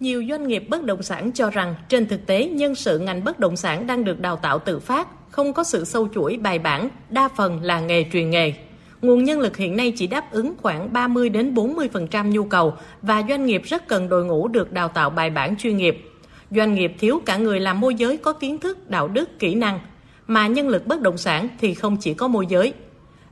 Nhiều 0.00 0.24
doanh 0.28 0.48
nghiệp 0.48 0.64
bất 0.68 0.84
động 0.84 1.02
sản 1.02 1.32
cho 1.32 1.50
rằng 1.50 1.74
trên 1.88 2.06
thực 2.06 2.26
tế 2.26 2.44
nhân 2.44 2.74
sự 2.74 2.98
ngành 2.98 3.24
bất 3.24 3.38
động 3.38 3.56
sản 3.56 3.86
đang 3.86 4.04
được 4.04 4.20
đào 4.20 4.36
tạo 4.36 4.58
tự 4.58 4.78
phát, 4.78 5.08
không 5.30 5.52
có 5.52 5.64
sự 5.64 5.84
sâu 5.84 6.08
chuỗi 6.14 6.36
bài 6.36 6.58
bản, 6.58 6.88
đa 7.10 7.28
phần 7.36 7.62
là 7.62 7.80
nghề 7.80 8.04
truyền 8.12 8.30
nghề. 8.30 8.52
Nguồn 9.02 9.24
nhân 9.24 9.40
lực 9.40 9.56
hiện 9.56 9.76
nay 9.76 9.92
chỉ 9.96 10.06
đáp 10.06 10.32
ứng 10.32 10.54
khoảng 10.62 10.92
30 10.92 11.28
đến 11.28 11.54
40% 11.54 12.28
nhu 12.28 12.44
cầu 12.44 12.74
và 13.02 13.22
doanh 13.28 13.46
nghiệp 13.46 13.62
rất 13.64 13.88
cần 13.88 14.08
đội 14.08 14.24
ngũ 14.24 14.48
được 14.48 14.72
đào 14.72 14.88
tạo 14.88 15.10
bài 15.10 15.30
bản 15.30 15.56
chuyên 15.56 15.76
nghiệp. 15.76 16.10
Doanh 16.50 16.74
nghiệp 16.74 16.92
thiếu 16.98 17.20
cả 17.26 17.36
người 17.36 17.60
làm 17.60 17.80
môi 17.80 17.94
giới 17.94 18.16
có 18.16 18.32
kiến 18.32 18.58
thức, 18.58 18.90
đạo 18.90 19.08
đức, 19.08 19.38
kỹ 19.38 19.54
năng, 19.54 19.80
mà 20.26 20.46
nhân 20.46 20.68
lực 20.68 20.86
bất 20.86 21.00
động 21.00 21.18
sản 21.18 21.48
thì 21.60 21.74
không 21.74 21.96
chỉ 22.00 22.14
có 22.14 22.28
môi 22.28 22.46
giới. 22.48 22.72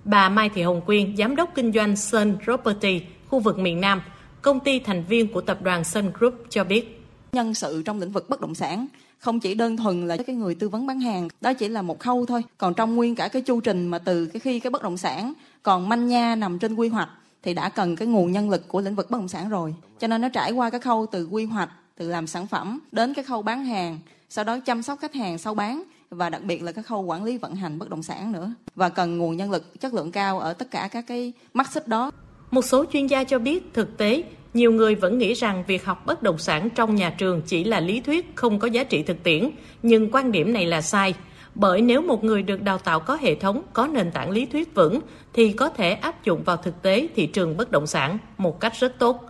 Bà 0.05 0.29
Mai 0.29 0.49
Thị 0.49 0.63
Hồng 0.63 0.81
Quyên, 0.81 1.17
giám 1.17 1.37
đốc 1.37 1.51
kinh 1.55 1.73
doanh 1.73 1.97
Sun 1.97 2.37
Property, 2.45 3.01
khu 3.29 3.39
vực 3.39 3.59
miền 3.59 3.81
Nam, 3.81 4.01
công 4.47 4.61
ty 4.61 4.79
thành 4.79 5.05
viên 5.09 5.33
của 5.33 5.41
tập 5.41 5.63
đoàn 5.63 5.85
Sun 5.85 6.11
Group 6.19 6.35
cho 6.51 6.65
biết. 6.65 7.03
Nhân 7.33 7.55
sự 7.55 7.83
trong 7.83 8.01
lĩnh 8.01 8.13
vực 8.13 8.29
bất 8.29 8.41
động 8.41 8.55
sản 8.55 8.87
không 9.19 9.41
chỉ 9.41 9.55
đơn 9.55 9.77
thuần 9.77 10.09
là 10.09 10.17
cái 10.27 10.37
người 10.37 10.55
tư 10.55 10.69
vấn 10.69 10.87
bán 10.87 11.01
hàng, 11.01 11.29
đó 11.41 11.53
chỉ 11.53 11.69
là 11.69 11.83
một 11.83 12.01
khâu 12.01 12.27
thôi. 12.27 12.43
Còn 12.59 12.75
trong 12.75 12.97
nguyên 12.97 13.15
cả 13.15 13.29
cái 13.29 13.43
chu 13.43 13.61
trình 13.61 13.87
mà 13.87 13.99
từ 13.99 14.27
cái 14.27 14.41
khi 14.41 14.61
cái 14.61 14.71
bất 14.71 14.83
động 14.83 14.97
sản 14.97 15.33
còn 15.63 15.89
manh 15.89 16.09
nha 16.09 16.35
nằm 16.35 16.59
trên 16.59 16.75
quy 16.75 16.89
hoạch 16.89 17.09
thì 17.43 17.55
đã 17.55 17.69
cần 17.69 17.97
cái 17.97 18.09
nguồn 18.09 18.33
nhân 18.33 18.51
lực 18.51 18.69
của 18.69 18.81
lĩnh 18.81 18.95
vực 18.95 19.11
bất 19.11 19.19
động 19.19 19.29
sản 19.29 19.49
rồi. 19.49 19.75
Cho 19.99 20.07
nên 20.07 20.21
nó 20.21 20.29
trải 20.29 20.53
qua 20.53 20.71
cái 20.71 20.81
khâu 20.81 21.07
từ 21.13 21.27
quy 21.27 21.45
hoạch, 21.45 21.71
từ 21.97 22.09
làm 22.09 22.27
sản 22.27 22.47
phẩm 22.47 22.81
đến 22.93 23.15
cái 23.15 23.25
khâu 23.25 23.43
bán 23.43 23.65
hàng, 23.65 23.99
sau 24.29 24.45
đó 24.45 24.59
chăm 24.59 24.83
sóc 24.83 24.99
khách 25.01 25.15
hàng 25.15 25.39
sau 25.39 25.55
bán 25.55 25.83
và 26.11 26.31
đặc 26.31 26.43
biệt 26.43 26.63
là 26.63 26.73
cái 26.73 26.85
khâu 26.85 27.03
quản 27.03 27.25
lý 27.25 27.39
vận 27.39 27.55
hành 27.55 27.79
bất 27.79 27.91
động 27.91 28.03
sản 28.03 28.33
nữa. 28.33 28.53
Và 28.75 28.89
cần 28.89 29.19
nguồn 29.19 29.37
nhân 29.37 29.51
lực 29.51 29.81
chất 29.81 29.95
lượng 29.95 30.13
cao 30.13 30.39
ở 30.39 30.53
tất 30.53 30.71
cả 30.71 30.89
các 30.93 31.05
cái 31.07 31.33
mắt 31.55 31.73
xích 31.73 31.89
đó 31.89 32.11
một 32.57 32.65
số 32.65 32.85
chuyên 32.93 33.07
gia 33.07 33.25
cho 33.25 33.39
biết 33.39 33.71
thực 33.75 33.97
tế 33.97 34.23
nhiều 34.55 34.73
người 34.73 34.95
vẫn 34.95 35.19
nghĩ 35.19 35.35
rằng 35.35 35.65
việc 35.67 35.85
học 35.85 36.07
bất 36.07 36.23
động 36.23 36.39
sản 36.39 36.71
trong 36.71 36.95
nhà 36.95 37.11
trường 37.19 37.43
chỉ 37.47 37.65
là 37.65 37.81
lý 37.81 38.01
thuyết 38.01 38.33
không 38.35 38.59
có 38.59 38.69
giá 38.69 38.85
trị 38.85 39.03
thực 39.03 39.23
tiễn, 39.23 39.51
nhưng 39.83 40.11
quan 40.11 40.33
điểm 40.33 40.53
này 40.53 40.67
là 40.67 40.81
sai. 40.81 41.15
Bởi 41.55 41.81
nếu 41.81 42.03
một 42.03 42.25
người 42.25 42.43
được 42.43 42.63
đào 42.63 42.79
tạo 42.79 43.01
có 43.01 43.19
hệ 43.21 43.35
thống, 43.35 43.63
có 43.73 43.87
nền 43.87 44.11
tảng 44.11 44.31
lý 44.31 44.47
thuyết 44.47 44.75
vững 44.75 45.01
thì 45.33 45.53
có 45.53 45.69
thể 45.69 45.93
áp 45.93 46.25
dụng 46.25 46.43
vào 46.45 46.57
thực 46.57 46.83
tế 46.83 47.09
thị 47.17 47.27
trường 47.27 47.57
bất 47.57 47.71
động 47.71 47.87
sản 47.87 48.19
một 48.39 48.61
cách 48.61 48.73
rất 48.81 48.99
tốt. 48.99 49.25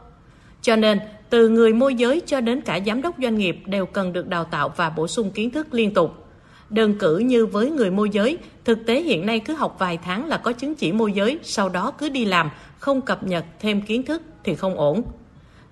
Cho 0.62 0.77
nên, 0.77 0.98
từ 1.30 1.48
người 1.48 1.72
môi 1.72 1.94
giới 1.94 2.20
cho 2.27 2.41
đến 2.41 2.60
cả 2.60 2.80
giám 2.86 3.02
đốc 3.02 3.14
doanh 3.22 3.38
nghiệp 3.38 3.56
đều 3.66 3.86
cần 3.86 4.12
được 4.12 4.28
đào 4.28 4.44
tạo 4.44 4.72
và 4.77 4.91
bổ 4.91 5.08
sung 5.08 5.30
kiến 5.30 5.50
thức 5.50 5.74
liên 5.74 5.94
tục. 5.94 6.25
Đơn 6.70 6.98
cử 6.98 7.19
như 7.19 7.47
với 7.47 7.70
người 7.70 7.91
môi 7.91 8.11
giới, 8.11 8.39
thực 8.64 8.86
tế 8.86 9.00
hiện 9.00 9.27
nay 9.27 9.41
cứ 9.41 9.55
học 9.55 9.77
vài 9.78 9.98
tháng 10.05 10.27
là 10.27 10.36
có 10.36 10.53
chứng 10.53 10.75
chỉ 10.75 10.92
môi 10.92 11.12
giới, 11.12 11.39
sau 11.42 11.69
đó 11.69 11.91
cứ 11.91 12.09
đi 12.09 12.25
làm, 12.25 12.50
không 12.78 13.00
cập 13.00 13.22
nhật 13.22 13.45
thêm 13.61 13.83
kiến 13.83 14.03
thức 14.03 14.22
thì 14.45 14.55
không 14.55 14.75
ổn. 14.78 15.03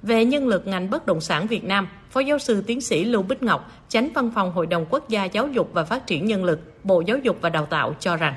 Về 0.02 0.24
nhân 0.24 0.48
lực 0.48 0.66
ngành 0.66 0.90
bất 0.90 1.06
động 1.06 1.20
sản 1.20 1.46
Việt 1.46 1.64
Nam, 1.64 1.88
Phó 2.10 2.20
giáo 2.20 2.38
sư 2.38 2.62
tiến 2.66 2.80
sĩ 2.80 3.04
Lưu 3.04 3.22
Bích 3.22 3.42
Ngọc, 3.42 3.72
Chánh 3.88 4.08
Văn 4.14 4.30
phòng 4.34 4.52
Hội 4.52 4.66
đồng 4.66 4.86
Quốc 4.90 5.08
gia 5.08 5.24
Giáo 5.24 5.48
dục 5.48 5.70
và 5.72 5.84
Phát 5.84 6.06
triển 6.06 6.26
Nhân 6.26 6.44
lực, 6.44 6.84
Bộ 6.84 7.00
Giáo 7.00 7.18
dục 7.18 7.36
và 7.40 7.50
Đào 7.50 7.66
tạo 7.66 7.94
cho 8.00 8.16
rằng 8.16 8.34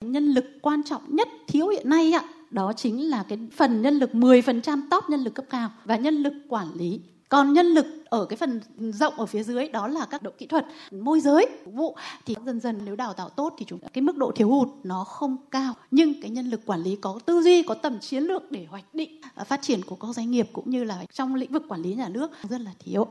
Nhân 0.00 0.24
lực 0.24 0.44
quan 0.62 0.82
trọng 0.90 1.02
nhất 1.08 1.28
thiếu 1.48 1.68
hiện 1.68 1.88
nay 1.88 2.12
ạ, 2.12 2.22
đó 2.50 2.72
chính 2.76 3.08
là 3.08 3.24
cái 3.28 3.38
phần 3.56 3.82
nhân 3.82 3.94
lực 3.94 4.10
10% 4.12 4.80
top 4.90 5.04
nhân 5.08 5.20
lực 5.20 5.34
cấp 5.34 5.44
cao 5.50 5.70
và 5.84 5.96
nhân 5.96 6.14
lực 6.14 6.32
quản 6.48 6.66
lý 6.74 7.00
còn 7.30 7.52
nhân 7.52 7.66
lực 7.66 7.86
ở 8.04 8.24
cái 8.24 8.36
phần 8.36 8.60
rộng 8.78 9.14
ở 9.14 9.26
phía 9.26 9.42
dưới, 9.42 9.68
đó 9.68 9.88
là 9.88 10.06
các 10.10 10.22
độ 10.22 10.30
kỹ 10.38 10.46
thuật, 10.46 10.64
môi 10.90 11.20
giới 11.20 11.46
vụ. 11.64 11.96
Thì 12.26 12.34
dần 12.46 12.60
dần 12.60 12.80
nếu 12.84 12.96
đào 12.96 13.12
tạo 13.12 13.28
tốt 13.28 13.54
thì 13.58 13.64
chúng 13.68 13.78
cái 13.92 14.02
mức 14.02 14.16
độ 14.16 14.32
thiếu 14.36 14.48
hụt 14.48 14.68
nó 14.84 15.04
không 15.04 15.36
cao. 15.50 15.74
Nhưng 15.90 16.22
cái 16.22 16.30
nhân 16.30 16.46
lực 16.46 16.60
quản 16.66 16.82
lý 16.82 16.96
có 16.96 17.18
tư 17.26 17.40
duy, 17.42 17.62
có 17.62 17.74
tầm 17.74 17.98
chiến 17.98 18.22
lược 18.22 18.50
để 18.50 18.66
hoạch 18.70 18.84
định 18.94 19.20
à, 19.34 19.44
phát 19.44 19.62
triển 19.62 19.82
của 19.82 19.96
các 19.96 20.08
doanh 20.14 20.30
nghiệp 20.30 20.48
cũng 20.52 20.70
như 20.70 20.84
là 20.84 21.04
trong 21.12 21.34
lĩnh 21.34 21.52
vực 21.52 21.62
quản 21.68 21.82
lý 21.82 21.94
nhà 21.94 22.08
nước 22.08 22.30
rất 22.48 22.60
là 22.60 22.70
thiếu. 22.84 23.06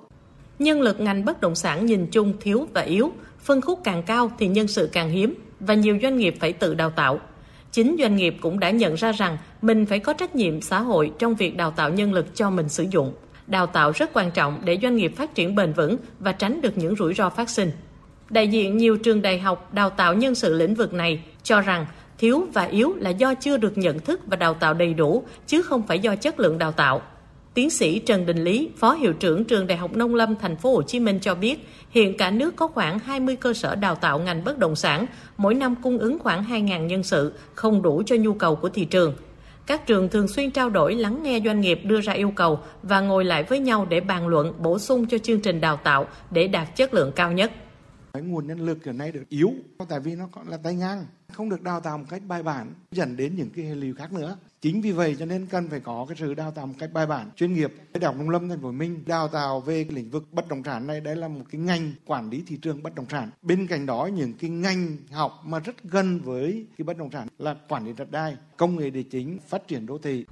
Nhân 0.59 0.81
lực 0.81 0.99
ngành 0.99 1.25
bất 1.25 1.41
động 1.41 1.55
sản 1.55 1.85
nhìn 1.85 2.07
chung 2.11 2.33
thiếu 2.41 2.67
và 2.73 2.81
yếu, 2.81 3.11
phân 3.39 3.61
khúc 3.61 3.79
càng 3.83 4.03
cao 4.03 4.31
thì 4.39 4.47
nhân 4.47 4.67
sự 4.67 4.89
càng 4.91 5.09
hiếm 5.09 5.35
và 5.59 5.73
nhiều 5.73 5.99
doanh 6.01 6.17
nghiệp 6.17 6.35
phải 6.39 6.53
tự 6.53 6.73
đào 6.73 6.89
tạo. 6.89 7.19
Chính 7.71 7.95
doanh 7.99 8.15
nghiệp 8.15 8.35
cũng 8.41 8.59
đã 8.59 8.71
nhận 8.71 8.95
ra 8.95 9.11
rằng 9.11 9.37
mình 9.61 9.85
phải 9.85 9.99
có 9.99 10.13
trách 10.13 10.35
nhiệm 10.35 10.61
xã 10.61 10.79
hội 10.79 11.11
trong 11.19 11.35
việc 11.35 11.57
đào 11.57 11.71
tạo 11.71 11.89
nhân 11.89 12.13
lực 12.13 12.35
cho 12.35 12.49
mình 12.49 12.69
sử 12.69 12.85
dụng 12.91 13.13
đào 13.49 13.67
tạo 13.67 13.91
rất 13.95 14.09
quan 14.13 14.31
trọng 14.31 14.61
để 14.63 14.79
doanh 14.81 14.95
nghiệp 14.95 15.13
phát 15.17 15.35
triển 15.35 15.55
bền 15.55 15.73
vững 15.73 15.97
và 16.19 16.31
tránh 16.31 16.61
được 16.61 16.77
những 16.77 16.95
rủi 16.95 17.13
ro 17.13 17.29
phát 17.29 17.49
sinh. 17.49 17.71
Đại 18.29 18.47
diện 18.47 18.77
nhiều 18.77 18.97
trường 18.97 19.21
đại 19.21 19.39
học 19.39 19.73
đào 19.73 19.89
tạo 19.89 20.13
nhân 20.13 20.35
sự 20.35 20.53
lĩnh 20.53 20.75
vực 20.75 20.93
này 20.93 21.23
cho 21.43 21.61
rằng 21.61 21.85
thiếu 22.17 22.47
và 22.53 22.63
yếu 22.63 22.93
là 22.95 23.09
do 23.09 23.33
chưa 23.33 23.57
được 23.57 23.77
nhận 23.77 23.99
thức 23.99 24.21
và 24.25 24.35
đào 24.35 24.53
tạo 24.53 24.73
đầy 24.73 24.93
đủ, 24.93 25.23
chứ 25.47 25.61
không 25.61 25.87
phải 25.87 25.99
do 25.99 26.15
chất 26.15 26.39
lượng 26.39 26.57
đào 26.57 26.71
tạo. 26.71 27.01
Tiến 27.53 27.69
sĩ 27.69 27.99
Trần 27.99 28.25
Đình 28.25 28.43
Lý, 28.43 28.69
Phó 28.77 28.93
Hiệu 28.93 29.13
trưởng 29.13 29.45
Trường 29.45 29.67
Đại 29.67 29.77
học 29.77 29.95
Nông 29.95 30.15
lâm 30.15 30.35
Thành 30.35 30.55
phố 30.55 30.73
Hồ 30.73 30.81
Chí 30.81 30.99
Minh 30.99 31.19
cho 31.19 31.35
biết, 31.35 31.69
hiện 31.89 32.17
cả 32.17 32.31
nước 32.31 32.55
có 32.55 32.67
khoảng 32.67 32.99
20 32.99 33.35
cơ 33.35 33.53
sở 33.53 33.75
đào 33.75 33.95
tạo 33.95 34.19
ngành 34.19 34.43
bất 34.43 34.57
động 34.57 34.75
sản, 34.75 35.05
mỗi 35.37 35.53
năm 35.53 35.75
cung 35.83 35.97
ứng 35.97 36.19
khoảng 36.19 36.43
2.000 36.43 36.85
nhân 36.85 37.03
sự, 37.03 37.33
không 37.55 37.81
đủ 37.81 38.03
cho 38.05 38.15
nhu 38.15 38.33
cầu 38.33 38.55
của 38.55 38.69
thị 38.69 38.85
trường– 38.85 39.13
các 39.69 39.85
trường 39.85 40.09
thường 40.09 40.27
xuyên 40.27 40.51
trao 40.51 40.69
đổi, 40.69 40.95
lắng 40.95 41.23
nghe 41.23 41.39
doanh 41.45 41.61
nghiệp 41.61 41.81
đưa 41.83 42.01
ra 42.01 42.13
yêu 42.13 42.31
cầu 42.35 42.59
và 42.83 42.99
ngồi 42.99 43.25
lại 43.25 43.43
với 43.43 43.59
nhau 43.59 43.85
để 43.89 43.99
bàn 43.99 44.27
luận, 44.27 44.53
bổ 44.57 44.79
sung 44.79 45.05
cho 45.05 45.17
chương 45.17 45.41
trình 45.41 45.61
đào 45.61 45.77
tạo 45.77 46.07
để 46.31 46.47
đạt 46.47 46.75
chất 46.75 46.93
lượng 46.93 47.11
cao 47.15 47.31
nhất. 47.31 47.51
Cái 48.13 48.23
nguồn 48.23 48.47
nhân 48.47 48.59
lực 48.59 48.85
hiện 48.85 48.97
nay 48.97 49.11
được 49.11 49.23
yếu 49.29 49.51
tại 49.89 49.99
vì 49.99 50.15
nó 50.15 50.27
là 50.47 50.57
tay 50.57 50.75
ngang, 50.75 51.05
không 51.33 51.49
được 51.49 51.61
đào 51.61 51.79
tạo 51.79 51.97
một 51.97 52.05
cách 52.09 52.21
bài 52.27 52.43
bản 52.43 52.73
dẫn 52.91 53.17
đến 53.17 53.35
những 53.35 53.49
cái 53.49 53.65
hệ 53.65 53.75
lụy 53.75 53.93
khác 53.93 54.13
nữa. 54.13 54.37
Chính 54.61 54.81
vì 54.81 54.91
vậy 54.91 55.15
cho 55.19 55.25
nên 55.25 55.45
cần 55.45 55.67
phải 55.67 55.79
có 55.79 56.05
cái 56.09 56.17
sự 56.19 56.33
đào 56.33 56.51
tạo 56.51 56.65
một 56.65 56.73
cách 56.79 56.93
bài 56.93 57.05
bản, 57.05 57.29
chuyên 57.35 57.53
nghiệp. 57.53 57.73
Đại 57.93 58.03
học 58.05 58.15
Nông 58.17 58.29
Lâm 58.29 58.49
Thành 58.49 58.61
phố 58.61 58.71
Minh 58.71 59.03
đào 59.05 59.27
tạo 59.27 59.59
về 59.59 59.83
cái 59.83 59.95
lĩnh 59.95 60.09
vực 60.09 60.23
bất 60.31 60.47
động 60.47 60.63
sản 60.63 60.87
này 60.87 61.01
đấy 61.01 61.15
là 61.15 61.27
một 61.27 61.43
cái 61.51 61.61
ngành 61.61 61.91
quản 62.05 62.29
lý 62.29 62.43
thị 62.47 62.57
trường 62.61 62.83
bất 62.83 62.95
động 62.95 63.05
sản. 63.09 63.29
Bên 63.41 63.67
cạnh 63.67 63.85
đó 63.85 64.09
những 64.13 64.33
cái 64.33 64.49
ngành 64.49 64.97
học 65.11 65.41
mà 65.45 65.59
rất 65.59 65.83
gần 65.83 66.19
với 66.19 66.65
cái 66.77 66.83
bất 66.85 66.97
động 66.97 67.11
sản 67.11 67.27
là 67.37 67.55
quản 67.67 67.85
lý 67.85 67.93
đất 67.93 68.11
đai, 68.11 68.37
công 68.57 68.75
nghệ 68.75 68.89
địa 68.89 69.03
chính, 69.03 69.37
phát 69.47 69.67
triển 69.67 69.85
đô 69.85 69.97
thị. 69.97 70.25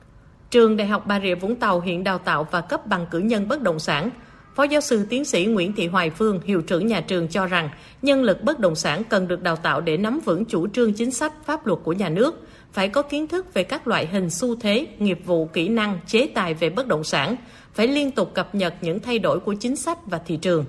Trường 0.50 0.78
Đại 0.78 0.88
học 0.88 1.04
Bà 1.08 1.20
Rịa 1.20 1.36
Vũng 1.36 1.56
Tàu 1.56 1.82
hiện 1.82 2.04
đào 2.04 2.18
tạo 2.18 2.48
và 2.52 2.62
cấp 2.62 2.88
bằng 2.88 3.06
cử 3.12 3.20
nhân 3.20 3.48
bất 3.48 3.62
động 3.62 3.80
sản. 3.80 4.09
Phó 4.57 4.63
giáo 4.63 4.81
sư 4.81 5.06
tiến 5.09 5.25
sĩ 5.25 5.45
Nguyễn 5.45 5.73
Thị 5.73 5.88
Hoài 5.88 6.09
Phương, 6.09 6.40
hiệu 6.45 6.62
trưởng 6.62 6.88
nhà 6.88 7.01
trường 7.01 7.28
cho 7.28 7.45
rằng, 7.45 7.69
nhân 8.01 8.23
lực 8.23 8.44
bất 8.44 8.59
động 8.59 8.75
sản 8.75 9.03
cần 9.09 9.28
được 9.28 9.44
đào 9.44 9.56
tạo 9.56 9.81
để 9.81 9.97
nắm 9.97 10.19
vững 10.25 10.45
chủ 10.45 10.68
trương 10.68 10.94
chính 10.94 11.12
sách 11.12 11.34
pháp 11.45 11.68
luật 11.68 11.79
của 11.84 11.94
nhà 11.94 12.09
nước, 12.09 12.47
phải 12.73 12.90
có 12.90 13.01
kiến 13.01 13.28
thức 13.28 13.53
về 13.53 13.63
các 13.63 13.88
loại 13.88 14.07
hình 14.07 14.29
xu 14.29 14.56
thế, 14.56 14.88
nghiệp 15.00 15.19
vụ, 15.25 15.46
kỹ 15.46 15.67
năng, 15.67 16.00
chế 16.07 16.28
tài 16.35 16.53
về 16.53 16.69
bất 16.69 16.88
động 16.88 17.03
sản, 17.03 17.35
phải 17.73 17.88
liên 17.88 18.12
tục 18.12 18.34
cập 18.34 18.56
nhật 18.56 18.73
những 18.81 19.00
thay 19.00 19.19
đổi 19.19 19.40
của 19.40 19.53
chính 19.53 19.75
sách 19.75 19.97
và 20.06 20.17
thị 20.17 20.38
trường. 20.38 20.66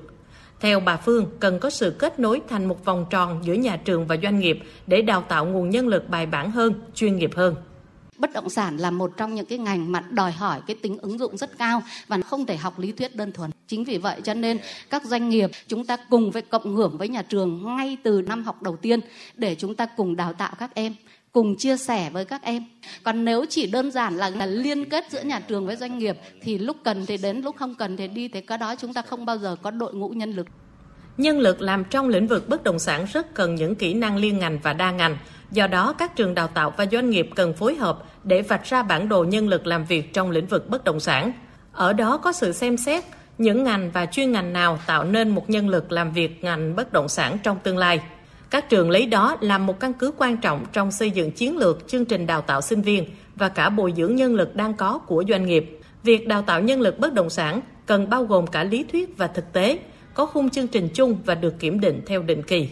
Theo 0.60 0.81
bà 0.81 0.97
Phương, 0.97 1.27
cần 1.41 1.59
có 1.59 1.71
sự 1.71 1.91
kết 1.98 2.21
nối 2.21 2.41
thành 2.48 2.69
một 2.69 2.84
vòng 2.84 3.06
tròn 3.10 3.41
giữa 3.43 3.54
nhà 3.54 3.77
trường 3.77 4.06
và 4.06 4.16
doanh 4.22 4.38
nghiệp 4.38 4.59
để 4.87 5.03
đào 5.03 5.25
tạo 5.28 5.47
nguồn 5.47 5.71
nhân 5.71 5.88
lực 5.88 6.09
bài 6.09 6.27
bản 6.27 6.50
hơn, 6.50 6.75
chuyên 6.94 7.16
nghiệp 7.16 7.31
hơn 7.37 7.54
bất 8.19 8.33
động 8.33 8.51
sản 8.51 8.77
là 8.77 8.91
một 8.91 9.17
trong 9.17 9.34
những 9.34 9.47
cái 9.47 9.59
ngành 9.59 9.93
mà 9.93 10.01
đòi 10.11 10.33
hỏi 10.33 10.61
cái 10.67 10.77
tính 10.83 10.99
ứng 10.99 11.19
dụng 11.19 11.37
rất 11.37 11.59
cao 11.59 11.83
và 12.06 12.21
không 12.21 12.47
thể 12.47 12.56
học 12.56 12.79
lý 12.79 12.93
thuyết 12.93 13.17
đơn 13.17 13.33
thuần. 13.33 13.51
Chính 13.67 13.84
vì 13.84 13.99
vậy 13.99 14.21
cho 14.25 14.34
nên 14.34 14.59
các 14.91 15.05
doanh 15.05 15.29
nghiệp 15.29 15.51
chúng 15.67 15.87
ta 15.87 15.97
cùng 16.11 16.31
với 16.31 16.43
cộng 16.43 16.77
hưởng 16.77 16.99
với 16.99 17.09
nhà 17.09 17.23
trường 17.23 17.77
ngay 17.77 17.97
từ 18.03 18.23
năm 18.23 18.45
học 18.45 18.62
đầu 18.62 18.77
tiên 18.77 19.01
để 19.34 19.55
chúng 19.55 19.75
ta 19.75 19.87
cùng 19.87 20.17
đào 20.17 20.33
tạo 20.33 20.53
các 20.59 20.75
em 20.75 20.95
cùng 21.33 21.57
chia 21.57 21.77
sẻ 21.77 22.11
với 22.11 22.25
các 22.25 22.43
em. 22.43 22.65
Còn 23.03 23.25
nếu 23.25 23.45
chỉ 23.49 23.67
đơn 23.67 23.91
giản 23.91 24.17
là, 24.17 24.31
là 24.31 24.47
liên 24.47 24.84
kết 24.84 25.05
giữa 25.11 25.23
nhà 25.23 25.41
trường 25.41 25.67
với 25.67 25.77
doanh 25.77 25.99
nghiệp 25.99 26.17
thì 26.43 26.59
lúc 26.59 26.77
cần 26.84 27.07
thì 27.07 27.17
đến 27.17 27.41
lúc 27.41 27.57
không 27.57 27.75
cần 27.75 27.97
thì 27.97 28.09
đi 28.09 28.28
thì 28.28 28.41
cái 28.41 28.59
đó 28.59 28.75
chúng 28.77 28.95
ta 28.95 29.03
không 29.03 29.27
bao 29.27 29.39
giờ 29.39 29.57
có 29.62 29.71
đội 29.71 29.95
ngũ 29.95 30.09
nhân 30.09 30.33
lực. 30.33 30.47
Nhân 31.17 31.39
lực 31.39 31.61
làm 31.61 31.84
trong 31.84 32.09
lĩnh 32.09 32.27
vực 32.27 32.49
bất 32.49 32.65
động 32.65 32.78
sản 32.78 33.07
rất 33.12 33.34
cần 33.34 33.55
những 33.55 33.75
kỹ 33.75 33.95
năng 33.95 34.17
liên 34.17 34.39
ngành 34.39 34.59
và 34.62 34.73
đa 34.73 34.91
ngành 34.91 35.17
do 35.50 35.66
đó 35.66 35.92
các 35.92 36.16
trường 36.16 36.34
đào 36.34 36.47
tạo 36.47 36.72
và 36.76 36.86
doanh 36.92 37.10
nghiệp 37.10 37.28
cần 37.34 37.54
phối 37.54 37.75
hợp 37.75 37.98
để 38.25 38.42
vạch 38.42 38.64
ra 38.64 38.82
bản 38.82 39.09
đồ 39.09 39.25
nhân 39.25 39.48
lực 39.48 39.66
làm 39.66 39.84
việc 39.84 40.14
trong 40.14 40.31
lĩnh 40.31 40.47
vực 40.47 40.69
bất 40.69 40.84
động 40.84 41.00
sản 41.00 41.32
ở 41.72 41.92
đó 41.92 42.16
có 42.16 42.32
sự 42.32 42.53
xem 42.53 42.76
xét 42.76 43.04
những 43.38 43.64
ngành 43.64 43.91
và 43.91 44.06
chuyên 44.06 44.33
ngành 44.33 44.53
nào 44.53 44.78
tạo 44.86 45.04
nên 45.04 45.28
một 45.28 45.50
nhân 45.50 45.68
lực 45.68 45.92
làm 45.92 46.12
việc 46.12 46.45
ngành 46.45 46.77
bất 46.77 46.92
động 46.92 47.09
sản 47.09 47.39
trong 47.42 47.59
tương 47.62 47.78
lai 47.78 48.00
các 48.50 48.68
trường 48.68 48.91
lấy 48.91 49.06
đó 49.06 49.36
làm 49.41 49.66
một 49.66 49.80
căn 49.80 49.92
cứ 49.92 50.12
quan 50.16 50.36
trọng 50.36 50.66
trong 50.72 50.92
xây 50.92 51.10
dựng 51.10 51.30
chiến 51.30 51.56
lược 51.56 51.89
chương 51.89 52.04
trình 52.04 52.27
đào 52.27 52.41
tạo 52.41 52.60
sinh 52.60 52.83
viên 52.83 53.04
và 53.36 53.48
cả 53.48 53.68
bồi 53.71 53.92
dưỡng 53.97 54.16
nhân 54.16 54.34
lực 54.34 54.56
đang 54.56 54.74
có 54.74 54.98
của 54.98 55.24
doanh 55.28 55.47
nghiệp. 55.47 55.80
Việc 56.03 56.28
đào 56.28 56.42
tạo 56.42 56.60
nhân 56.60 56.80
lực 56.80 56.98
bất 56.98 57.15
động 57.15 57.30
sản 57.30 57.60
cần 57.86 58.10
bao 58.10 58.24
gồm 58.24 58.47
cả 58.47 58.65
lý 58.65 58.84
thuyết 58.84 59.16
và 59.16 59.27
thực 59.27 59.53
tế, 59.53 59.78
có 60.15 60.27
khung 60.27 60.51
chương 60.51 60.66
trình 60.66 60.89
chung 60.94 61.18
và 61.24 61.34
được 61.34 61.54
kiểm 61.59 61.80
định 61.80 62.03
theo 62.06 62.22
định 62.22 62.42
kỳ. 62.42 62.68